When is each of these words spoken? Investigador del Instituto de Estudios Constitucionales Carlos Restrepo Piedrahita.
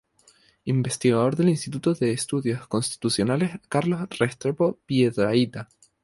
Investigador 0.65 1.35
del 1.35 1.49
Instituto 1.49 1.93
de 1.93 2.11
Estudios 2.11 2.67
Constitucionales 2.67 3.59
Carlos 3.69 4.01
Restrepo 4.17 4.79
Piedrahita. 4.87 5.69